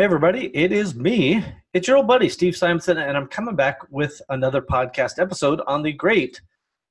[0.00, 1.44] Hey, everybody, it is me.
[1.74, 5.82] It's your old buddy, Steve Simonson, and I'm coming back with another podcast episode on
[5.82, 6.40] the great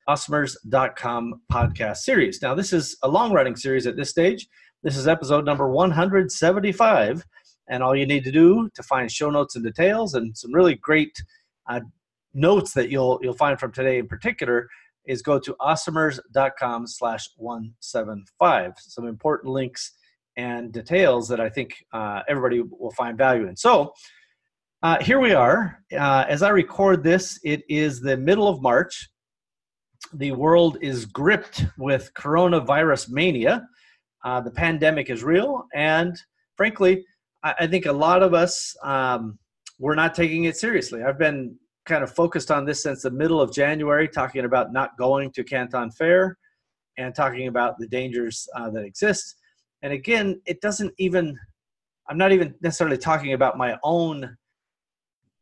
[0.08, 2.40] Awesomers.com podcast series.
[2.44, 4.48] Now, this is a long running series at this stage.
[4.84, 7.26] This is episode number 175.
[7.68, 10.76] And all you need to do to find show notes and details and some really
[10.76, 11.20] great
[11.68, 11.80] uh,
[12.36, 14.70] notes that you'll, you'll find from today in particular
[15.08, 18.74] is go to awesomers.com slash 175.
[18.78, 19.94] Some important links
[20.38, 23.56] and details that I think uh, everybody will find value in.
[23.56, 23.94] So
[24.82, 25.84] uh, here we are.
[25.92, 29.10] Uh, as I record this, it is the middle of March.
[30.14, 33.68] The world is gripped with coronavirus mania.
[34.24, 36.16] Uh, the pandemic is real, and
[36.56, 37.06] frankly,
[37.44, 39.38] I, I think a lot of us um,
[39.80, 41.04] we're not taking it seriously.
[41.04, 44.98] I've been kind of focused on this since the middle of January, talking about not
[44.98, 46.38] going to Canton Fair
[46.98, 49.36] and talking about the dangers uh, that exist.
[49.82, 51.38] And again, it doesn't even,
[52.10, 54.38] I'm not even necessarily talking about my own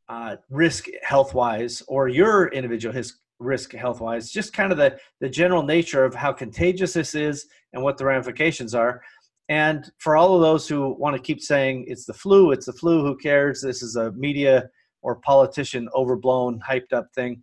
[0.09, 4.97] uh, risk health wise or your individual his risk health wise, just kind of the,
[5.19, 9.01] the general nature of how contagious this is and what the ramifications are.
[9.49, 12.73] And for all of those who want to keep saying it's the flu, it's the
[12.73, 13.61] flu, who cares?
[13.61, 14.69] This is a media
[15.01, 17.41] or politician overblown, hyped up thing.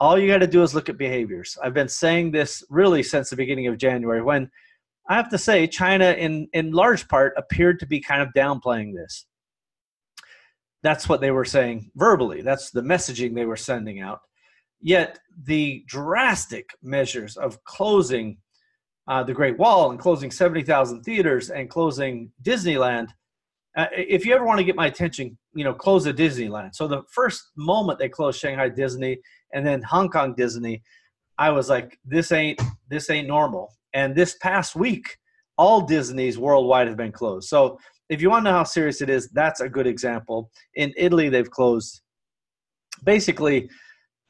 [0.00, 1.56] All you got to do is look at behaviors.
[1.62, 4.50] I've been saying this really since the beginning of January when
[5.08, 8.94] I have to say, China, in, in large part, appeared to be kind of downplaying
[8.94, 9.26] this.
[10.82, 12.42] That's what they were saying verbally.
[12.42, 14.20] That's the messaging they were sending out.
[14.80, 18.38] Yet the drastic measures of closing
[19.08, 23.08] uh, the Great Wall and closing 70,000 theaters and closing Disneyland,
[23.76, 26.74] uh, if you ever want to get my attention, you know, close a Disneyland.
[26.74, 29.18] So the first moment they closed Shanghai Disney
[29.54, 30.82] and then Hong Kong Disney,
[31.38, 33.72] I was like, this ain't this ain't normal.
[33.94, 35.16] And this past week,
[35.56, 37.48] all Disney's worldwide have been closed.
[37.48, 40.50] So if you want to know how serious it is, that's a good example.
[40.74, 42.00] In Italy, they've closed
[43.04, 43.68] basically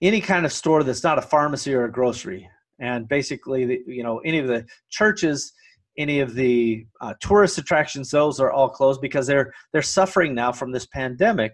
[0.03, 2.49] any kind of store that's not a pharmacy or a grocery.
[2.81, 5.53] And basically, you know, any of the churches,
[5.97, 10.53] any of the uh, tourist attractions, those are all closed because they're they're suffering now
[10.53, 11.53] from this pandemic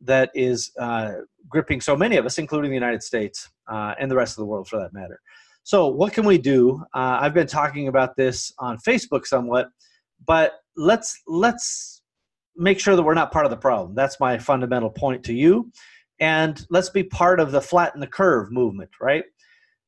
[0.00, 1.12] that is uh,
[1.48, 4.46] gripping so many of us, including the United States uh, and the rest of the
[4.46, 5.20] world, for that matter.
[5.62, 6.82] So, what can we do?
[6.94, 9.70] Uh, I've been talking about this on Facebook somewhat,
[10.26, 12.02] but let's let's
[12.56, 13.94] make sure that we're not part of the problem.
[13.94, 15.70] That's my fundamental point to you,
[16.20, 18.90] and let's be part of the flatten the curve movement.
[19.00, 19.24] Right?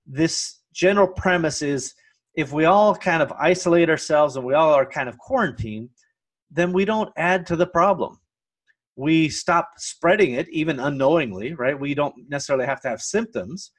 [0.06, 1.94] This general premise is
[2.34, 5.88] if we all kind of isolate ourselves and we all are kind of quarantined,
[6.50, 8.18] then we don't add to the problem.
[8.96, 11.78] We stop spreading it, even unknowingly, right?
[11.78, 13.70] We don't necessarily have to have symptoms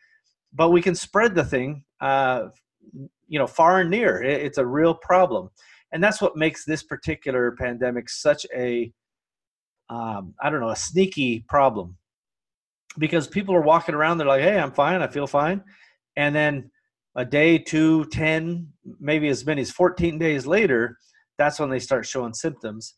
[0.53, 2.47] but we can spread the thing, uh,
[3.27, 4.22] you know, far and near.
[4.22, 5.50] It, it's a real problem,
[5.91, 8.91] and that's what makes this particular pandemic such a,
[9.89, 11.97] um, I don't know, a sneaky problem,
[12.97, 15.63] because people are walking around, they're like, "Hey, I'm fine, I feel fine,"
[16.16, 16.72] and then
[17.16, 20.97] a day, two, ten, maybe as many as 14 days later,
[21.38, 22.94] that's when they start showing symptoms,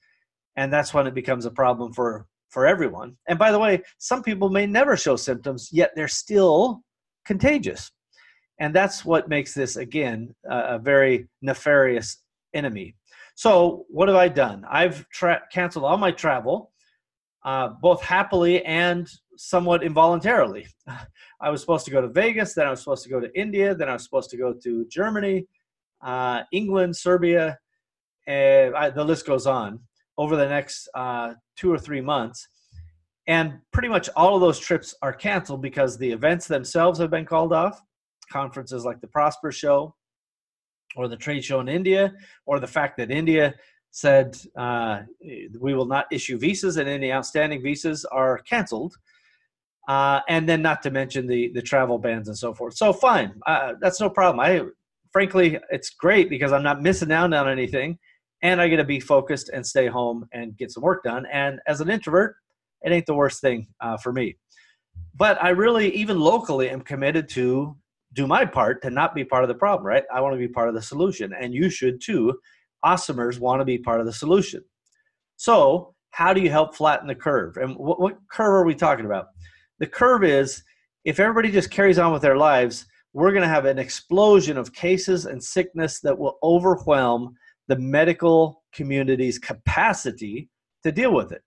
[0.60, 3.16] and that's when it becomes a problem for for everyone.
[3.28, 6.82] And by the way, some people may never show symptoms, yet they're still
[7.26, 7.92] contagious.
[8.60, 12.18] And that's what makes this, again, a very nefarious
[12.54, 12.96] enemy.
[13.36, 14.66] So, what have I done?
[14.70, 16.72] I've tra- canceled all my travel,
[17.46, 20.68] uh, both happily and somewhat involuntarily.
[21.40, 23.76] I was supposed to go to Vegas, then I was supposed to go to India,
[23.76, 25.46] then I was supposed to go to Germany,
[26.02, 27.58] uh, England, Serbia,
[28.28, 29.80] and I, the list goes on
[30.20, 32.48] over the next uh, two or three months.
[33.26, 37.26] And pretty much all of those trips are canceled because the events themselves have been
[37.26, 37.82] called off.
[38.32, 39.96] Conferences like the Prosper Show
[40.96, 42.14] or the trade show in India,
[42.46, 43.54] or the fact that India
[43.92, 45.02] said uh,
[45.60, 48.96] we will not issue visas and any outstanding visas are canceled.
[49.88, 52.76] Uh, and then not to mention the the travel bans and so forth.
[52.76, 54.40] So fine, uh, that's no problem.
[54.40, 54.62] I
[55.12, 57.98] frankly, it's great because I'm not missing out on anything,
[58.42, 61.26] and I get to be focused and stay home and get some work done.
[61.32, 62.36] And as an introvert,
[62.82, 64.38] it ain't the worst thing uh, for me.
[65.16, 67.76] But I really, even locally, am committed to
[68.14, 70.04] do my part to not be part of the problem, right?
[70.14, 72.40] I want to be part of the solution, and you should too.
[72.84, 74.64] Awesomers want to be part of the solution.
[75.36, 77.58] So, how do you help flatten the curve?
[77.58, 79.28] And what, what curve are we talking about?
[79.80, 80.64] The curve is
[81.06, 84.74] if everybody just carries on with their lives, we're going to have an explosion of
[84.74, 87.36] cases and sickness that will overwhelm
[87.70, 90.50] the medical community's capacity
[90.84, 91.44] to deal with it.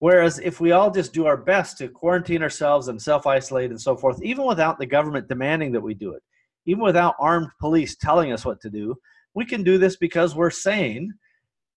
[0.00, 3.80] Whereas if we all just do our best to quarantine ourselves and self isolate and
[3.80, 6.22] so forth, even without the government demanding that we do it,
[6.66, 8.96] even without armed police telling us what to do,
[9.34, 11.14] we can do this because we're sane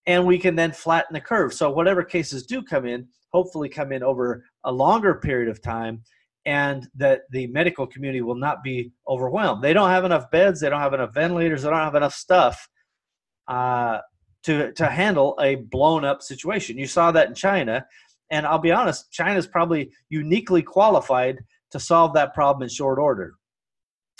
[0.08, 1.54] and we can then flatten the curve.
[1.54, 6.02] So whatever cases do come in, hopefully come in over a longer period of time
[6.46, 9.62] and that the medical community will not be overwhelmed.
[9.62, 12.68] They don't have enough beds, they don't have enough ventilators, they don't have enough stuff
[13.48, 14.00] uh,
[14.44, 16.78] to to handle a blown up situation.
[16.78, 17.86] You saw that in China,
[18.32, 23.00] and I'll be honest, China is probably uniquely qualified to solve that problem in short
[23.00, 23.36] order.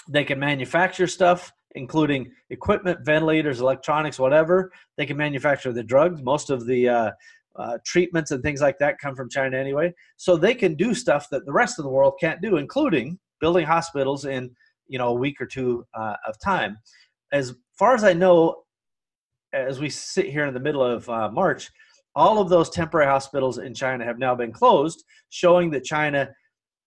[0.10, 4.72] They can manufacture stuff, including equipment, ventilators, electronics, whatever.
[4.98, 6.22] They can manufacture the drugs.
[6.22, 7.12] Most of the uh,
[7.58, 9.94] uh, treatments and things like that come from China anyway.
[10.16, 13.66] So they can do stuff that the rest of the world can't do, including building
[13.66, 14.52] hospitals in
[14.88, 16.78] you know a week or two uh, of time.
[17.32, 18.64] As far as I know,
[19.54, 21.70] as we sit here in the middle of uh, March,
[22.16, 26.30] all of those temporary hospitals in China have now been closed, showing that China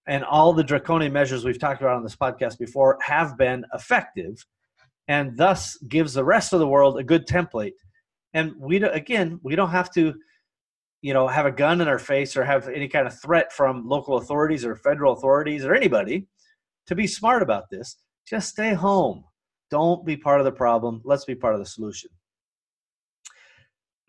[0.07, 4.45] and all the draconian measures we've talked about on this podcast before have been effective,
[5.09, 7.75] and thus gives the rest of the world a good template.
[8.35, 10.15] And we again, we don't have to
[11.03, 13.87] you know have a gun in our face or have any kind of threat from
[13.89, 16.27] local authorities or federal authorities or anybody
[16.87, 17.97] to be smart about this.
[18.27, 19.25] Just stay home.
[19.71, 21.01] Don't be part of the problem.
[21.05, 22.11] Let's be part of the solution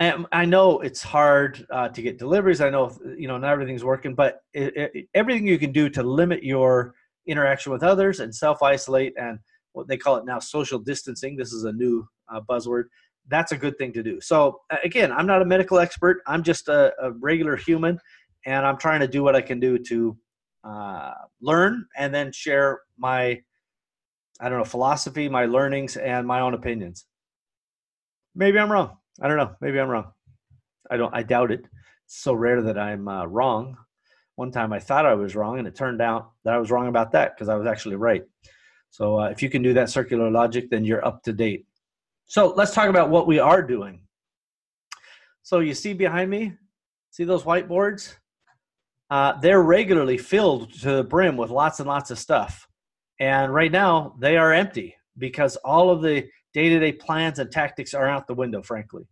[0.01, 3.83] and i know it's hard uh, to get deliveries i know you know not everything's
[3.83, 6.93] working but it, it, everything you can do to limit your
[7.27, 9.39] interaction with others and self-isolate and
[9.71, 12.85] what they call it now social distancing this is a new uh, buzzword
[13.27, 14.19] that's a good thing to do.
[14.21, 16.21] So again, I'm not a medical expert.
[16.27, 17.99] I'm just a, a regular human,
[18.45, 20.17] and I'm trying to do what I can do to
[20.63, 23.41] uh, learn and then share my,
[24.39, 27.05] I don't know, philosophy, my learnings, and my own opinions.
[28.35, 28.97] Maybe I'm wrong.
[29.19, 29.55] I don't know.
[29.61, 30.11] Maybe I'm wrong.
[30.89, 31.13] I don't.
[31.13, 31.65] I doubt it.
[32.05, 33.77] It's so rare that I'm uh, wrong.
[34.35, 36.87] One time I thought I was wrong, and it turned out that I was wrong
[36.87, 38.23] about that because I was actually right.
[38.89, 41.65] So uh, if you can do that circular logic, then you're up to date.
[42.25, 44.01] So let's talk about what we are doing.
[45.43, 46.53] So you see behind me,
[47.09, 48.15] see those whiteboards?
[49.09, 52.67] Uh, they're regularly filled to the brim with lots and lots of stuff.
[53.19, 57.51] And right now, they are empty because all of the day to day plans and
[57.51, 59.03] tactics are out the window, frankly.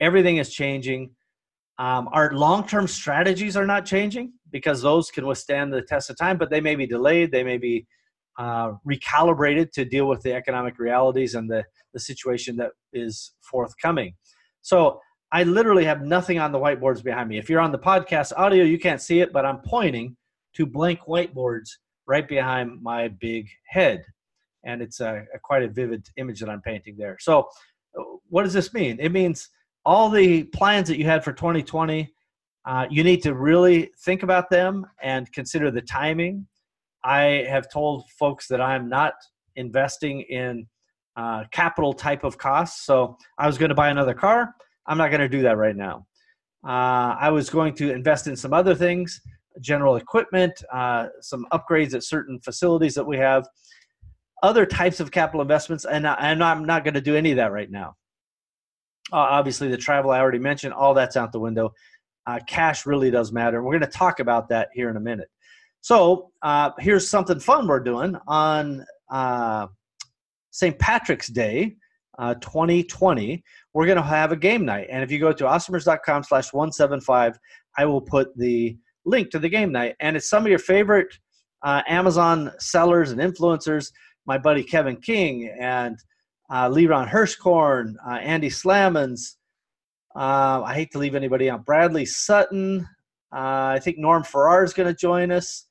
[0.00, 1.10] Everything is changing.
[1.78, 6.16] Um, our long term strategies are not changing because those can withstand the test of
[6.16, 7.86] time, but they may be delayed, they may be
[8.38, 14.14] uh, recalibrated to deal with the economic realities and the, the situation that is forthcoming.
[14.62, 15.00] So
[15.32, 17.38] I literally have nothing on the whiteboards behind me.
[17.38, 20.16] If you're on the podcast audio, you can't see it, but I'm pointing
[20.54, 21.70] to blank whiteboards
[22.06, 24.04] right behind my big head.
[24.64, 27.16] And it's a, a quite a vivid image that I'm painting there.
[27.20, 27.48] So,
[28.28, 28.98] what does this mean?
[29.00, 29.48] It means
[29.84, 32.10] all the plans that you had for 2020,
[32.64, 36.46] uh, you need to really think about them and consider the timing
[37.04, 39.14] I have told folks that I'm not
[39.56, 40.66] investing in
[41.16, 42.86] uh, capital type of costs.
[42.86, 44.54] So I was going to buy another car.
[44.86, 46.06] I'm not going to do that right now.
[46.64, 49.20] Uh, I was going to invest in some other things,
[49.60, 53.46] general equipment, uh, some upgrades at certain facilities that we have,
[54.42, 57.52] other types of capital investments, and, and I'm not going to do any of that
[57.52, 57.96] right now.
[59.12, 61.72] Uh, obviously, the travel I already mentioned, all that's out the window.
[62.26, 63.62] Uh, cash really does matter.
[63.62, 65.28] We're going to talk about that here in a minute.
[65.80, 69.66] So uh, here's something fun we're doing on uh,
[70.52, 70.78] St.
[70.78, 71.76] Patrick's Day,
[72.18, 73.42] uh, 2020.
[73.74, 77.38] We're going to have a game night, and if you go to awesomers.com slash 175,
[77.76, 81.12] I will put the link to the game night, and it's some of your favorite
[81.64, 83.90] uh, Amazon sellers and influencers.
[84.26, 85.98] My buddy Kevin King and
[86.50, 89.36] uh, Liran Hirschkorn, uh, Andy Slamans.
[90.14, 91.64] Uh, I hate to leave anybody out.
[91.64, 92.86] Bradley Sutton.
[93.34, 95.66] Uh, I think Norm Farrar is going to join us.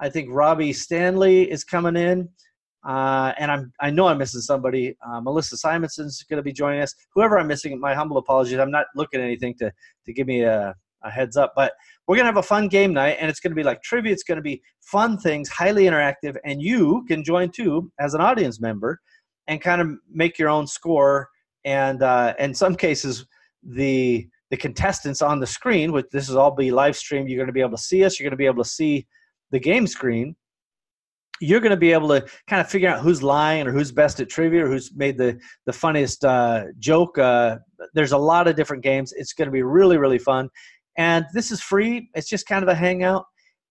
[0.00, 2.28] I think Robbie Stanley is coming in.
[2.84, 4.96] Uh, and I'm, I know I'm missing somebody.
[5.06, 6.94] Uh, Melissa Simonson's going to be joining us.
[7.14, 8.58] Whoever I'm missing, my humble apologies.
[8.58, 9.72] I'm not looking at anything to,
[10.06, 11.52] to give me a, a heads up.
[11.56, 11.72] But
[12.06, 14.12] we're going to have a fun game night, and it's going to be like trivia.
[14.12, 18.20] It's going to be fun things, highly interactive, and you can join too as an
[18.20, 19.00] audience member
[19.46, 21.28] and kind of make your own score.
[21.64, 23.26] And uh, in some cases,
[23.62, 27.26] the the contestants on the screen, which this is all be live stream.
[27.26, 28.18] you're going to be able to see us.
[28.18, 29.06] You're going to be able to see
[29.50, 30.36] the game screen,
[31.42, 34.20] you're going to be able to kind of figure out who's lying or who's best
[34.20, 37.18] at trivia or who's made the the funniest uh, joke.
[37.18, 37.58] Uh,
[37.94, 39.12] there's a lot of different games.
[39.16, 40.48] It's going to be really really fun,
[40.96, 42.10] and this is free.
[42.14, 43.26] It's just kind of a hangout.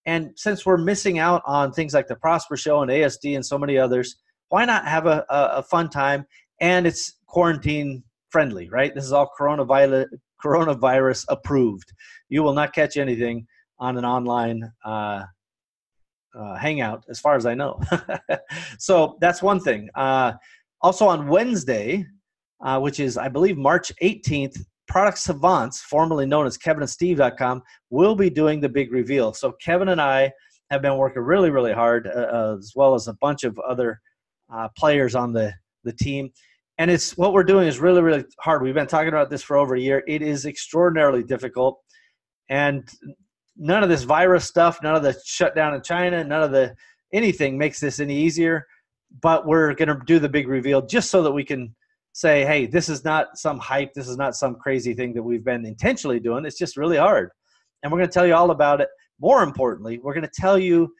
[0.05, 3.57] And since we're missing out on things like the Prosper Show and ASD and so
[3.57, 4.15] many others,
[4.49, 6.25] why not have a, a, a fun time?
[6.59, 8.93] And it's quarantine friendly, right?
[8.93, 10.07] This is all coronavirus
[10.43, 11.93] coronavirus approved.
[12.29, 13.45] You will not catch anything
[13.79, 15.23] on an online uh,
[16.33, 17.79] uh, hangout, as far as I know.
[18.79, 19.89] so that's one thing.
[19.95, 20.33] Uh,
[20.81, 22.05] also on Wednesday,
[22.63, 24.57] uh, which is I believe March 18th,
[24.91, 29.33] Product Savants, formerly known as kevinandsteve.com, will be doing the big reveal.
[29.33, 30.33] So Kevin and I
[30.69, 34.01] have been working really, really hard, uh, uh, as well as a bunch of other
[34.53, 35.53] uh, players on the,
[35.85, 36.29] the team.
[36.77, 38.63] And it's what we're doing is really, really hard.
[38.63, 40.03] We've been talking about this for over a year.
[40.09, 41.79] It is extraordinarily difficult.
[42.49, 42.83] And
[43.55, 46.75] none of this virus stuff, none of the shutdown in China, none of the
[47.13, 48.67] anything makes this any easier.
[49.21, 51.73] But we're going to do the big reveal just so that we can
[52.13, 53.93] say, hey, this is not some hype.
[53.93, 56.45] This is not some crazy thing that we've been intentionally doing.
[56.45, 57.29] It's just really hard.
[57.83, 58.89] And we're going to tell you all about it.
[59.19, 60.93] More importantly, we're going to tell you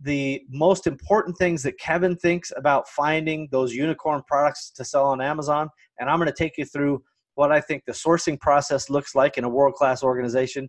[0.00, 5.20] the most important things that Kevin thinks about finding those unicorn products to sell on
[5.20, 5.68] Amazon.
[5.98, 7.02] And I'm going to take you through
[7.34, 10.68] what I think the sourcing process looks like in a world class organization.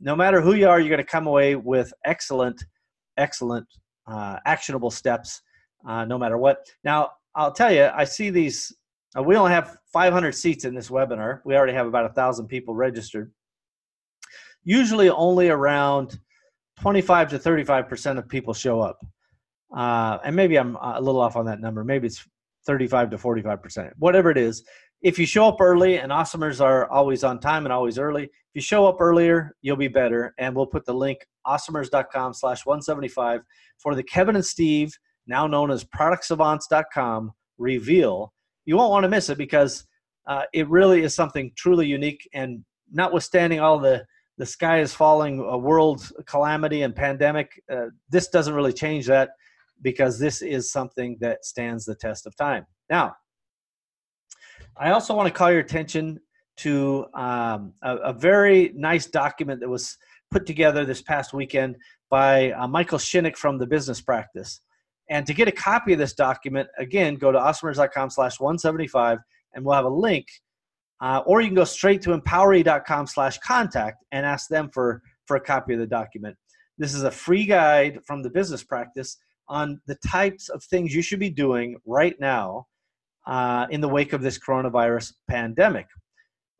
[0.00, 2.64] No matter who you are, you're going to come away with excellent,
[3.16, 3.66] excellent,
[4.06, 5.42] uh, actionable steps,
[5.86, 6.58] uh, no matter what.
[6.84, 8.74] Now, I'll tell you, I see these
[9.16, 11.40] uh, we only have 500 seats in this webinar.
[11.44, 13.32] We already have about a thousand people registered.
[14.64, 16.18] Usually, only around
[16.80, 18.98] 25 to 35 percent of people show up,
[19.74, 21.84] uh, and maybe I'm a little off on that number.
[21.84, 22.26] Maybe it's
[22.66, 23.92] 35 to 45 percent.
[23.98, 24.64] Whatever it is,
[25.02, 28.24] if you show up early, and awesomers are always on time and always early.
[28.24, 30.34] If you show up earlier, you'll be better.
[30.38, 33.42] And we'll put the link awesomers.com/slash 175
[33.78, 34.92] for the Kevin and Steve,
[35.26, 38.32] now known as ProductSavants.com reveal
[38.66, 39.86] you won't want to miss it because
[40.26, 42.28] uh, it really is something truly unique.
[42.34, 44.04] And notwithstanding all the
[44.38, 49.30] the sky is falling, a world calamity and pandemic, uh, this doesn't really change that
[49.80, 52.66] because this is something that stands the test of time.
[52.90, 53.16] Now,
[54.76, 56.20] I also want to call your attention
[56.58, 59.96] to um, a, a, very nice document that was
[60.30, 61.76] put together this past weekend
[62.10, 64.60] by uh, Michael Shinnick from the Business Practice.
[65.08, 69.18] And to get a copy of this document, again, go to awesomers.com slash 175
[69.54, 70.26] and we'll have a link.
[71.00, 75.36] Uh, or you can go straight to empowery.com slash contact and ask them for, for
[75.36, 76.36] a copy of the document.
[76.78, 81.02] This is a free guide from the business practice on the types of things you
[81.02, 82.66] should be doing right now
[83.26, 85.86] uh, in the wake of this coronavirus pandemic.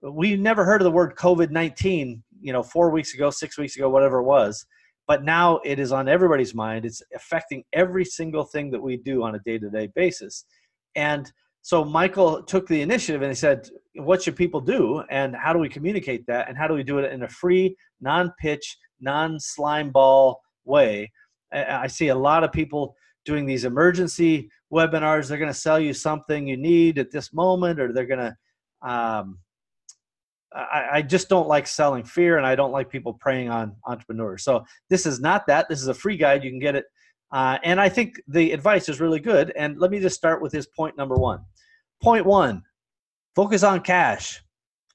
[0.02, 3.76] We never heard of the word COVID 19, you know, four weeks ago, six weeks
[3.76, 4.64] ago, whatever it was
[5.06, 6.84] but now it is on everybody's mind.
[6.84, 10.44] It's affecting every single thing that we do on a day-to-day basis.
[10.94, 11.30] And
[11.62, 15.02] so michael took the initiative and he said what should people do?
[15.10, 16.48] And how do we communicate that?
[16.48, 21.10] And how do we do it in a free non-pitch non-slime ball way?
[21.52, 22.94] I see a lot of people
[23.24, 25.28] doing these emergency webinars.
[25.28, 28.88] They're going to sell you something you need at this moment or they're going to
[28.88, 29.38] um,
[30.52, 34.44] I, I, just don't like selling fear and I don't like people preying on entrepreneurs.
[34.44, 35.68] So this is not that.
[35.68, 36.44] This is a free guide.
[36.44, 36.84] You can get it.
[37.32, 39.52] Uh, and I think the advice is really good.
[39.56, 41.40] And let me just start with this point number one.
[42.02, 42.62] Point one
[43.34, 44.42] focus on cash.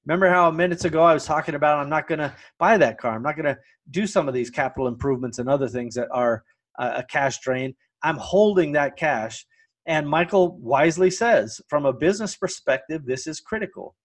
[0.05, 3.13] Remember how minutes ago I was talking about I'm not going to buy that car.
[3.13, 3.57] I'm not going to
[3.91, 6.43] do some of these capital improvements and other things that are
[6.79, 7.75] a cash drain.
[8.01, 9.45] I'm holding that cash.
[9.85, 13.95] And Michael wisely says, from a business perspective, this is critical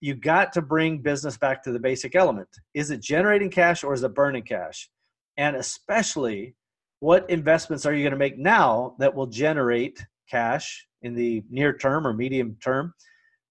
[0.00, 2.48] you got to bring business back to the basic element.
[2.74, 4.88] Is it generating cash or is it burning cash?
[5.36, 6.54] And especially,
[7.00, 11.76] what investments are you going to make now that will generate cash in the near
[11.76, 12.92] term or medium term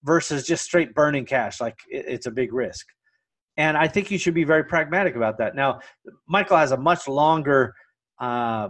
[0.03, 1.59] versus just straight burning cash?
[1.59, 2.85] Like it's a big risk.
[3.57, 5.55] And I think you should be very pragmatic about that.
[5.55, 5.79] Now,
[6.27, 7.73] Michael has a much longer
[8.19, 8.69] uh,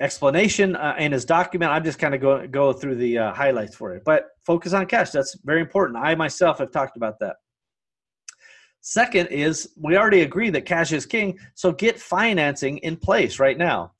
[0.00, 1.72] explanation uh, in his document.
[1.72, 4.02] I'm just kind of go go through the uh, highlights for it.
[4.04, 5.10] But focus on cash.
[5.10, 5.98] That's very important.
[5.98, 7.36] I myself have talked about that.
[8.82, 13.58] Second is we already agree that cash is king, so get financing in place right
[13.58, 13.92] now.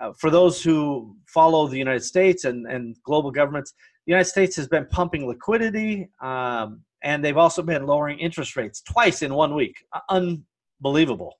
[0.00, 3.72] Uh, for those who follow the United States and, and global governments,
[4.06, 8.82] the United States has been pumping liquidity, um, and they've also been lowering interest rates
[8.82, 9.76] twice in one week.
[10.10, 11.38] Unbelievable.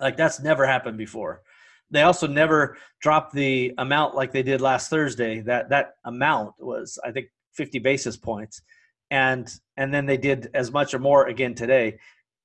[0.00, 1.42] Like that's never happened before
[1.90, 5.40] they also never dropped the amount like they did last Thursday.
[5.40, 8.62] That that amount was I think 50 basis points,
[9.10, 11.98] and and then they did as much or more again today.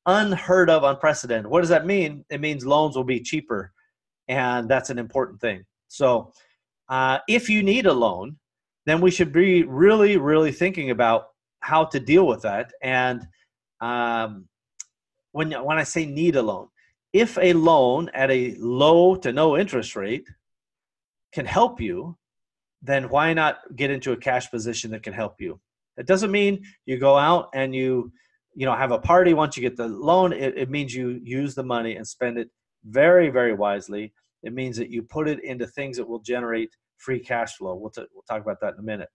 [0.08, 1.48] Unheard of, unprecedented.
[1.48, 2.26] What does that mean?
[2.30, 3.72] It means loans will be cheaper,
[4.28, 5.66] and that's an important thing.
[5.88, 6.32] So,
[6.90, 8.38] uh, if you need a loan,
[8.86, 11.30] then we should be really, really thinking about
[11.62, 12.72] how to deal with that.
[12.84, 13.28] And
[13.82, 14.48] um,
[15.32, 16.68] when when I say need a loan,
[17.16, 20.28] if a loan at a low to no interest rate
[21.32, 22.18] can help you,
[22.82, 25.58] then why not get into a cash position that can help you?
[25.96, 28.12] It doesn't mean you go out and you
[28.54, 30.34] you know have a party once you get the loan.
[30.34, 32.50] It, it means you use the money and spend it
[32.84, 34.14] very very wisely.
[34.44, 37.76] It means that you put it into things that will generate free cash flow.
[37.76, 39.10] We'll, t- we'll talk about that in a minute.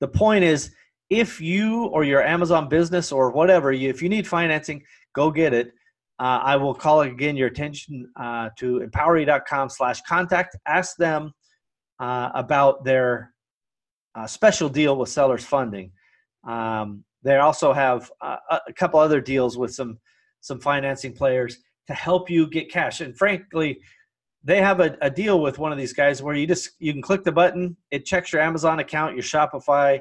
[0.00, 0.70] The point is,
[1.08, 4.82] if you or your Amazon business or whatever, you, if you need financing,
[5.14, 5.72] go get it.
[6.22, 10.56] Uh, I will call again your attention uh, to empowery.com slash contact.
[10.68, 11.32] Ask them
[11.98, 13.34] uh, about their
[14.14, 15.90] uh, special deal with sellers funding.
[16.46, 18.36] Um, they also have uh,
[18.68, 19.98] a couple other deals with some
[20.42, 23.00] some financing players to help you get cash.
[23.00, 23.80] And frankly,
[24.44, 27.02] they have a, a deal with one of these guys where you just you can
[27.02, 29.98] click the button, it checks your Amazon account, your Shopify,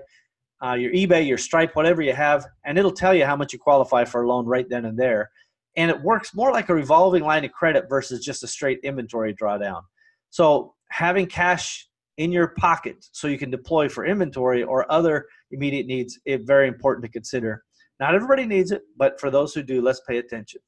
[0.64, 3.58] uh, your eBay, your Stripe, whatever you have, and it'll tell you how much you
[3.58, 5.32] qualify for a loan right then and there.
[5.78, 9.34] And it works more like a revolving line of credit versus just a straight inventory
[9.34, 9.82] drawdown.
[10.30, 11.88] So having cash
[12.18, 16.68] in your pocket so you can deploy for inventory or other immediate needs is very
[16.68, 17.64] important to consider.
[18.00, 20.62] Not everybody needs it, but for those who do, let's pay attention.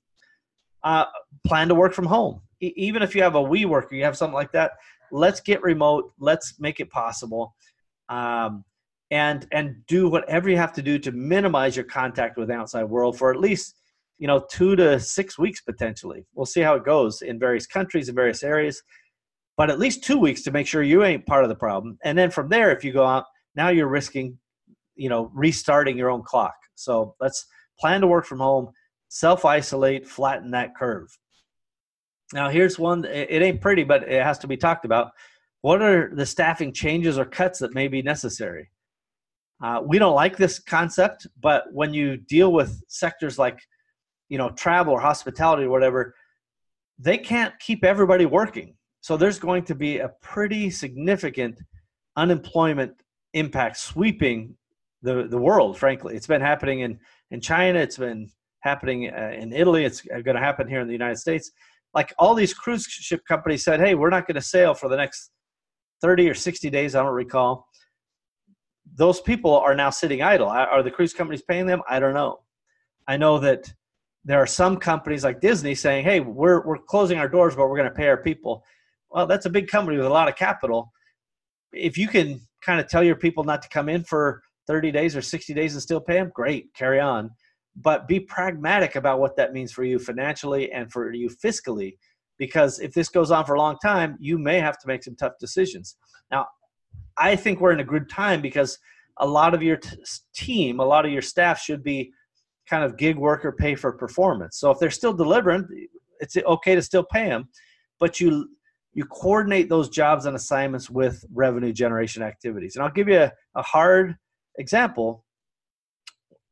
[0.83, 1.05] Uh,
[1.45, 2.41] plan to work from home.
[2.61, 4.71] E- even if you have a WeWork or you have something like that,
[5.11, 6.13] let's get remote.
[6.19, 7.55] Let's make it possible.
[8.09, 8.63] Um,
[9.11, 12.85] and and do whatever you have to do to minimize your contact with the outside
[12.85, 13.75] world for at least
[14.19, 16.25] you know two to six weeks potentially.
[16.33, 18.81] We'll see how it goes in various countries in various areas
[19.55, 21.97] but at least two weeks to make sure you ain't part of the problem.
[22.03, 24.37] And then from there if you go out now you're risking
[24.95, 26.55] you know restarting your own clock.
[26.75, 27.45] So let's
[27.79, 28.69] plan to work from home
[29.09, 31.07] self isolate flatten that curve.
[32.33, 35.11] Now here's one it ain't pretty but it has to be talked about.
[35.61, 38.69] What are the staffing changes or cuts that may be necessary?
[39.63, 43.61] Uh, we don't like this concept, but when you deal with sectors like,
[44.33, 46.15] you know, travel or hospitality or whatever,
[46.97, 48.75] they can't keep everybody working.
[49.01, 51.61] So there's going to be a pretty significant
[52.15, 52.93] unemployment
[53.33, 54.55] impact sweeping
[55.03, 56.15] the, the world, frankly.
[56.15, 56.99] It's been happening in,
[57.29, 58.27] in China, it's been
[58.61, 61.51] happening uh, in Italy, it's going to happen here in the United States.
[61.93, 64.97] Like all these cruise ship companies said, hey, we're not going to sail for the
[64.97, 65.29] next
[66.01, 67.67] 30 or 60 days, I don't recall
[68.95, 70.47] those people are now sitting idle.
[70.47, 71.81] Are the cruise companies paying them?
[71.87, 72.39] I don't know.
[73.07, 73.73] I know that
[74.25, 77.77] there are some companies like Disney saying, "Hey, we're we're closing our doors, but we're
[77.77, 78.63] going to pay our people."
[79.09, 80.91] Well, that's a big company with a lot of capital.
[81.71, 85.15] If you can kind of tell your people not to come in for 30 days
[85.15, 87.29] or 60 days and still pay them, great, carry on.
[87.75, 91.97] But be pragmatic about what that means for you financially and for you fiscally,
[92.37, 95.15] because if this goes on for a long time, you may have to make some
[95.15, 95.97] tough decisions.
[96.31, 96.47] Now,
[97.17, 98.77] I think we're in a good time because
[99.17, 99.97] a lot of your t-
[100.33, 102.11] team, a lot of your staff should be
[102.69, 104.57] kind of gig worker pay for performance.
[104.57, 105.67] So if they're still delivering,
[106.19, 107.49] it's okay to still pay them,
[107.99, 108.49] but you
[108.95, 112.75] you coordinate those jobs and assignments with revenue generation activities.
[112.75, 114.15] And I'll give you a, a hard
[114.59, 115.25] example.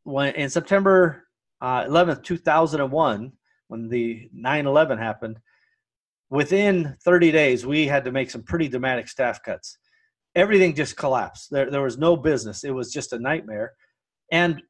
[0.03, 1.27] When in September
[1.61, 3.31] uh, 11th, 2001,
[3.67, 5.37] when the 9/11 happened,
[6.29, 9.77] within 30 days we had to make some pretty dramatic staff cuts
[10.35, 11.49] everything just collapsed.
[11.51, 12.63] There, there was no business.
[12.63, 13.73] It was just a nightmare.
[14.31, 14.61] And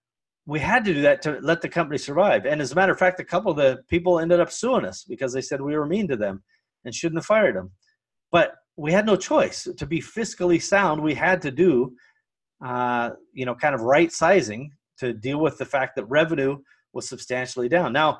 [0.45, 2.45] we had to do that to let the company survive.
[2.45, 5.06] And as a matter of fact, a couple of the people ended up suing us
[5.08, 6.43] because they said we were mean to them
[6.84, 7.71] and shouldn't have fired them.
[8.32, 9.67] But we had no choice.
[9.77, 11.93] To be fiscally sound, we had to do,
[12.65, 16.58] uh, you know, kind of right sizing to deal with the fact that revenue
[16.93, 17.93] was substantially down.
[17.93, 18.19] Now,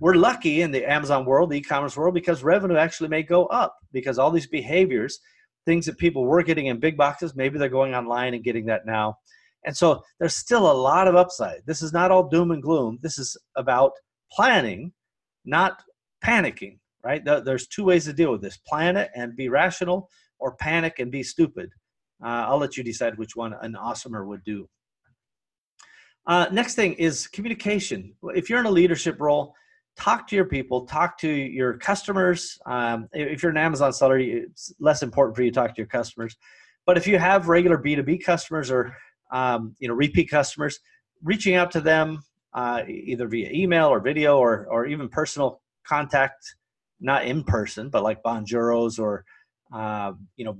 [0.00, 3.76] we're lucky in the Amazon world, the e-commerce world, because revenue actually may go up
[3.92, 5.20] because all these behaviors
[5.66, 8.86] things that people were getting in big boxes, maybe they're going online and getting that
[8.86, 9.16] now.
[9.64, 11.60] And so there's still a lot of upside.
[11.66, 12.98] This is not all doom and gloom.
[13.02, 13.92] This is about
[14.32, 14.92] planning,
[15.44, 15.82] not
[16.24, 17.22] panicking, right?
[17.24, 21.10] There's two ways to deal with this plan it and be rational, or panic and
[21.10, 21.70] be stupid.
[22.22, 24.68] Uh, I'll let you decide which one an awesomer would do.
[26.26, 28.14] Uh, next thing is communication.
[28.34, 29.54] If you're in a leadership role,
[29.96, 32.58] talk to your people, talk to your customers.
[32.66, 35.86] Um, if you're an Amazon seller, it's less important for you to talk to your
[35.86, 36.36] customers.
[36.86, 38.96] But if you have regular B2B customers or
[39.32, 40.80] um, you know repeat customers,
[41.22, 42.22] reaching out to them
[42.54, 46.54] uh, either via email or video or or even personal contact,
[47.00, 49.24] not in person, but like Bonjoros or
[49.72, 50.58] uh, you know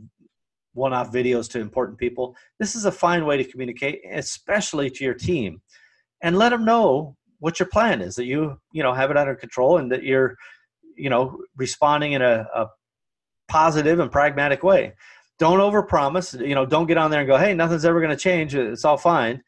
[0.75, 2.37] one-off videos to important people.
[2.61, 5.61] This is a fine way to communicate, especially to your team,
[6.23, 9.35] and let them know what your plan is that you you know have it under
[9.35, 10.37] control and that you're
[10.97, 12.67] you know responding in a, a
[13.49, 14.95] positive and pragmatic way
[15.41, 18.17] don't overpromise you know don't get on there and go hey nothing's ever going to
[18.17, 18.55] change.
[18.55, 19.43] It's all fine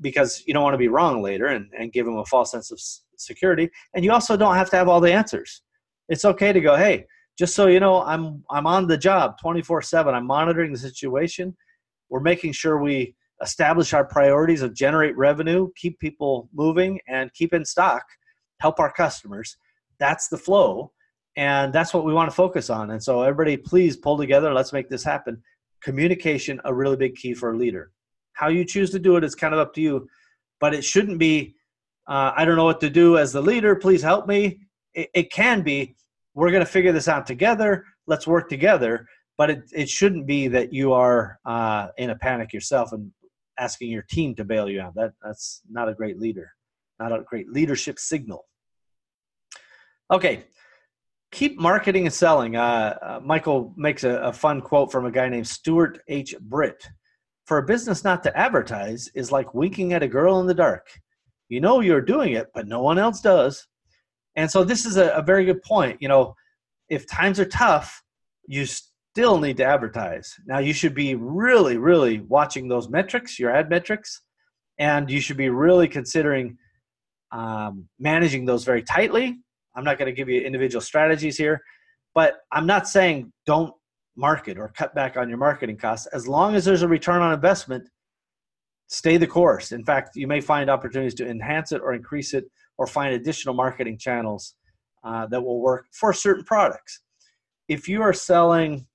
[0.00, 2.70] because you don't want to be wrong later and, and give them a false sense
[2.70, 2.80] of
[3.16, 3.68] security.
[3.94, 5.62] And you also don't have to have all the answers.
[6.08, 9.82] It's okay to go hey just so you know i'm i'm on the job 24
[9.82, 11.56] 7 i'm monitoring the situation.
[12.10, 17.52] We're making sure we establish our priorities of generate revenue, keep people moving, and keep
[17.52, 18.02] in stock,
[18.60, 19.56] help our customers.
[19.98, 20.92] That's the flow.
[21.38, 22.90] And that's what we want to focus on.
[22.90, 24.52] And so, everybody, please pull together.
[24.52, 25.40] Let's make this happen.
[25.80, 27.92] Communication, a really big key for a leader.
[28.32, 30.08] How you choose to do it is kind of up to you,
[30.58, 31.54] but it shouldn't be.
[32.08, 33.76] Uh, I don't know what to do as the leader.
[33.76, 34.58] Please help me.
[34.94, 35.94] It, it can be.
[36.34, 37.84] We're going to figure this out together.
[38.08, 39.06] Let's work together.
[39.36, 43.12] But it, it shouldn't be that you are uh, in a panic yourself and
[43.60, 44.96] asking your team to bail you out.
[44.96, 46.50] That that's not a great leader,
[46.98, 48.44] not a great leadership signal.
[50.10, 50.44] Okay,
[51.30, 52.56] keep marketing and selling.
[52.56, 56.34] Uh, uh, Michael makes a, a, fun quote from a guy named Steuart H.
[56.40, 56.88] Britt.
[57.46, 60.86] For a business not to advertise is like winking at a girl in the dark.
[61.48, 63.66] You know you're doing it, but no one else does.
[64.36, 66.00] And so this is a, a very good point.
[66.00, 66.34] You know,
[66.88, 68.02] if times are tough,
[68.46, 70.34] you still need to advertise.
[70.46, 74.22] Now you should be really, really watching those metrics, your ad metrics,
[74.78, 76.56] and you should be really considering
[77.32, 79.38] um, managing those very tightly
[79.74, 81.62] I'm not going to give you individual strategies here,
[82.14, 83.72] but I'm not saying don't
[84.16, 86.06] market or cut back on your marketing costs.
[86.06, 87.88] As long as there's a return on investment,
[88.88, 89.72] stay the course.
[89.72, 92.44] In fact, you may find opportunities to enhance it or increase it
[92.78, 94.54] or find additional marketing channels
[95.04, 97.00] uh, that will work for certain products.
[97.68, 98.86] If you are selling,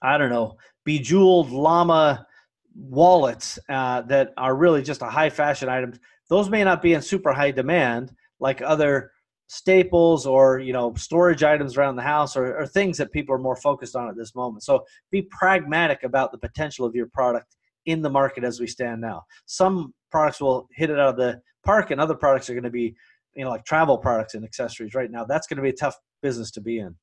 [0.00, 2.26] I don't know, bejeweled llama
[2.74, 5.92] wallets uh, that are really just a high fashion item,
[6.28, 9.12] those may not be in super high demand like other
[9.52, 13.38] staples or you know storage items around the house or, or, things that people are
[13.38, 14.62] more focused on at this moment.
[14.62, 19.02] So be pragmatic about the potential of your product in the market as we stand
[19.02, 19.24] now.
[19.44, 22.70] Some products will hit it out of the park and other products are going to
[22.70, 22.94] be
[23.34, 25.26] you know like travel products and accessories right now.
[25.26, 26.94] That's going to be a tough business to be in.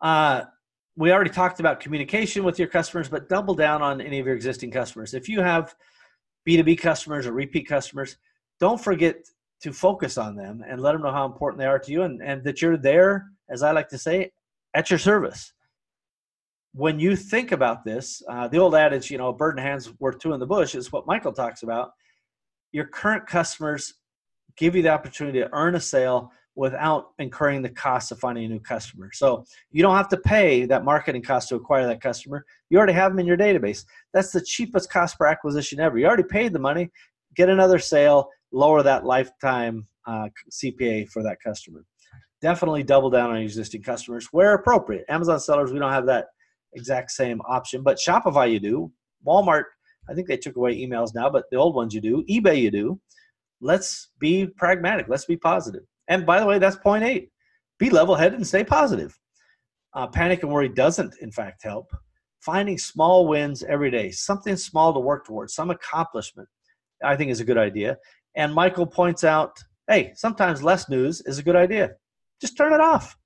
[0.00, 0.42] Uh,
[0.94, 4.36] we already talked about communication with your customers but double down on any of your
[4.36, 5.14] existing customers.
[5.14, 5.74] If you have
[6.48, 8.18] b2b customers or repeat customers
[8.60, 9.16] don't forget
[9.62, 12.22] to focus on them and let them know how important they are to you and,
[12.22, 14.30] and that you're there, as I like to say,
[14.74, 15.52] at your service.
[16.72, 19.92] When you think about this, uh, the old adage, you know, a bird in hand's
[19.98, 21.90] worth two in the bush is what Michael talks about.
[22.72, 23.94] Your current customers
[24.56, 28.48] give you the opportunity to earn a sale without incurring the cost of finding a
[28.48, 29.10] new customer.
[29.12, 32.44] So you don't have to pay that marketing cost to acquire that customer.
[32.68, 33.84] You already have them in your database.
[34.12, 35.98] That's the cheapest cost per acquisition ever.
[35.98, 36.90] You already paid the money,
[37.34, 41.84] get another sale, lower that lifetime uh, CPA for that customer.
[42.40, 45.04] Definitely double down on existing customers where appropriate.
[45.08, 46.26] Amazon sellers, we don't have that
[46.72, 48.92] exact same option, but Shopify you do.
[49.26, 49.64] Walmart,
[50.08, 52.24] I think they took away emails now, but the old ones you do.
[52.30, 53.00] eBay you do.
[53.60, 55.06] Let's be pragmatic.
[55.08, 55.82] Let's be positive.
[56.08, 57.30] And by the way, that's point eight.
[57.78, 59.18] Be level headed and stay positive.
[59.92, 61.90] Uh, panic and worry doesn't, in fact, help.
[62.40, 66.48] Finding small wins every day, something small to work towards, some accomplishment,
[67.04, 67.98] I think is a good idea.
[68.34, 71.92] And Michael points out, hey, sometimes less news is a good idea.
[72.40, 73.16] Just turn it off.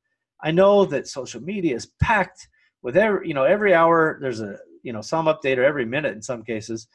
[0.43, 2.49] I know that social media is packed
[2.83, 6.15] with every, you know, every hour there's a, you know, some update or every minute
[6.15, 6.89] in some cases.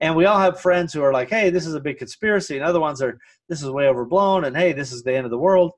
[0.00, 2.56] And we all have friends who are like, hey, this is a big conspiracy.
[2.56, 4.44] And other ones are, this is way overblown.
[4.44, 5.72] And hey, this is the end of the world.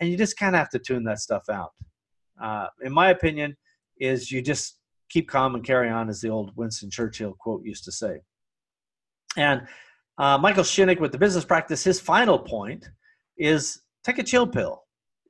[0.00, 1.72] And you just kind of have to tune that stuff out.
[2.40, 3.56] Uh, in my opinion,
[4.00, 7.84] is you just keep calm and carry on, as the old Winston Churchill quote used
[7.84, 8.20] to say.
[9.36, 9.66] And
[10.18, 12.88] uh, Michael Shinnick with the business practice, his final point
[13.36, 14.82] is take a chill pill.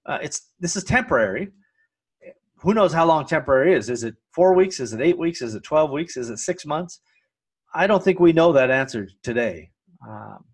[0.07, 1.49] Uh, it's this is temporary.
[2.57, 3.91] Who knows how long temporary is?
[3.91, 4.81] Is it four weeks?
[4.81, 5.43] Is it eight weeks?
[5.43, 6.17] Is it twelve weeks?
[6.17, 7.01] Is it six months?
[7.75, 9.71] I don't think we know that answer today.
[10.07, 10.45] Um,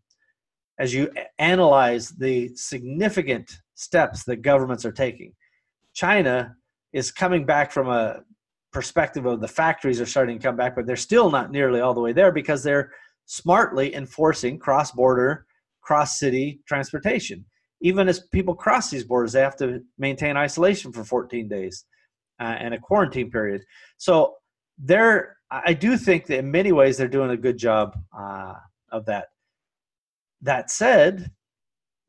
[0.78, 5.34] as you analyze the significant steps that governments are taking,
[5.92, 6.54] China
[6.92, 8.22] is coming back from a
[8.72, 11.92] perspective of the factories are starting to come back, but they're still not nearly all
[11.92, 12.92] the way there because they're
[13.30, 15.46] smartly enforcing cross border,
[15.82, 17.44] cross city transportation.
[17.80, 21.84] Even as people cross these borders, they have to maintain isolation for 14 days
[22.40, 23.62] uh, and a quarantine period.
[23.98, 24.34] So
[24.78, 28.54] they're, I do think that in many ways they're doing a good job uh,
[28.90, 29.28] of that.
[30.42, 31.30] That said,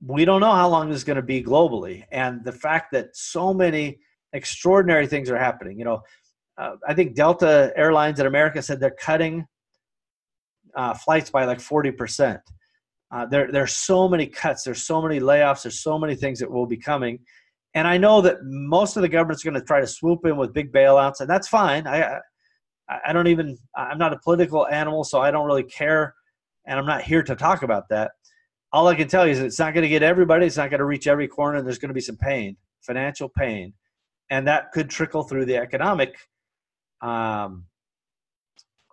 [0.04, 2.04] we don't know how long this is going to be globally.
[2.12, 4.00] And the fact that so many
[4.34, 6.02] extraordinary things are happening, you know,
[6.58, 9.46] uh, I think Delta Airlines in America said they're cutting
[10.76, 12.40] uh, flights by like 40%.
[13.12, 16.40] Uh, there, there are so many cuts, there's so many layoffs, there's so many things
[16.40, 17.20] that will be coming.
[17.74, 20.54] And I know that most of the government's going to try to swoop in with
[20.54, 21.88] big bailouts, and that's fine.
[21.88, 22.20] I,
[23.06, 26.14] I don't even, I'm not a political animal, so I don't really care,
[26.66, 28.12] and I'm not here to talk about that.
[28.74, 30.80] All I can tell you is it's not going to get everybody, it's not going
[30.80, 33.74] to reach every corner, and there's going to be some pain, financial pain,
[34.30, 36.16] and that could trickle through the economic,
[37.02, 37.66] um,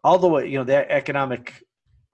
[0.02, 1.62] all the way, you know, the economic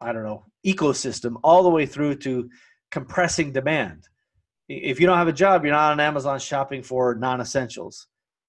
[0.00, 2.48] I don't know, ecosystem all the way through to
[2.90, 4.08] compressing demand.
[4.68, 8.06] If you don't have a job, you're not on Amazon shopping for non-essentials.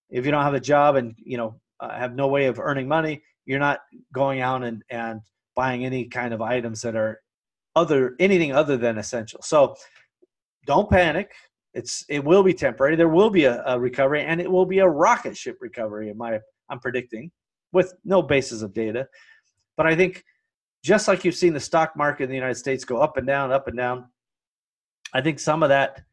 [0.10, 2.88] If you don't have a job and you know uh, have no way of earning
[2.88, 3.80] money, you're not
[4.14, 5.22] going out and, and
[5.56, 7.22] buying any kind of items that are
[7.76, 9.42] other anything other than essential.
[9.42, 9.76] So
[10.66, 11.34] don't panic.
[11.74, 12.96] It's it will be temporary.
[12.96, 16.10] There will be a, a recovery, and it will be a rocket ship recovery.
[16.10, 17.32] In my I'm predicting
[17.74, 19.08] with no basis of data,
[19.76, 20.24] but I think
[20.86, 23.52] just like you've seen the stock market in the United States go up and down,
[23.52, 24.06] up and down,
[25.16, 26.04] I think some of that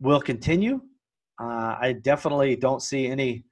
[0.00, 0.80] will continue.
[1.38, 3.44] Uh, I definitely don't see any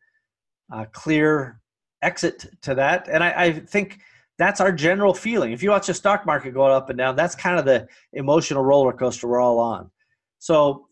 [0.73, 1.61] uh, clear
[2.01, 3.99] exit to that, and I, I think
[4.39, 5.53] that's our general feeling.
[5.53, 8.63] If you watch the stock market going up and down, that's kind of the emotional
[8.63, 9.91] roller coaster we're all on.
[10.39, 10.87] So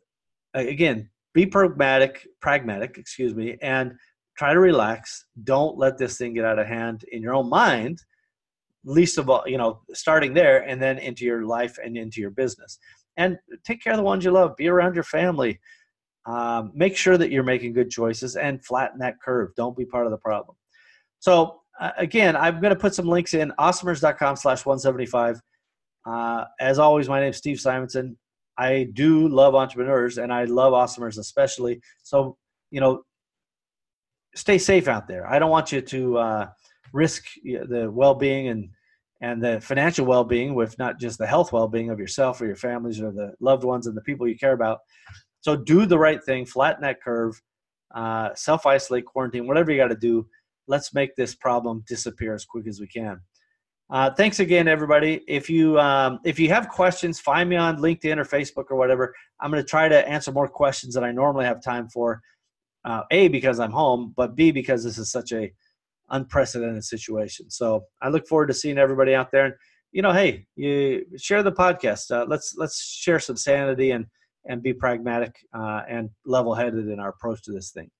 [0.52, 3.94] again, be pragmatic, pragmatic, excuse me, and
[4.36, 5.24] try to relax.
[5.44, 8.02] Don't let this thing get out of hand in your own mind.
[8.84, 12.30] Least of all, you know, starting there and then into your life and into your
[12.30, 12.78] business.
[13.16, 14.56] And take care of the ones you love.
[14.56, 15.60] Be around your family.
[16.26, 19.50] Um, make sure that you're making good choices and flatten that curve.
[19.56, 20.56] Don't be part of the problem.
[21.18, 25.40] So uh, again, I'm going to put some links in awesomers.com slash 175.
[26.06, 28.16] Uh, as always, my name is Steve Simonson.
[28.58, 31.80] I do love entrepreneurs and I love awesomers especially.
[32.02, 32.36] So,
[32.70, 33.02] you know,
[34.34, 35.26] stay safe out there.
[35.30, 36.48] I don't want you to uh,
[36.92, 38.70] risk the well-being and
[39.20, 43.00] and the financial well-being with not just the health well-being of yourself or your families
[43.00, 44.78] or the loved ones and the people you care about.
[45.40, 47.40] So do the right thing, flatten that curve,
[47.92, 50.28] uh, self-isolate, quarantine, whatever you got to do
[50.68, 53.20] let's make this problem disappear as quick as we can.
[53.90, 55.22] Uh, thanks again, everybody.
[55.26, 59.14] If you um, if you have questions, find me on LinkedIn or Facebook or whatever.
[59.40, 62.20] I'm going to try to answer more questions than I normally have time for.
[62.84, 65.52] Uh, a because I'm home, but B because this is such a
[66.10, 67.50] unprecedented situation.
[67.50, 69.46] So I look forward to seeing everybody out there.
[69.46, 69.54] And
[69.92, 72.10] you know, hey, you share the podcast.
[72.10, 74.06] Uh, let's let's share some sanity and
[74.46, 77.90] and be pragmatic uh, and level headed in our approach to this thing.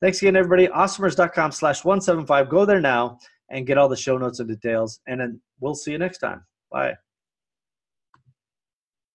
[0.00, 0.66] Thanks again, everybody.
[0.68, 2.48] Awesomers.com slash 175.
[2.48, 3.18] Go there now
[3.50, 5.00] and get all the show notes and details.
[5.06, 6.44] And then we'll see you next time.
[6.70, 6.94] Bye.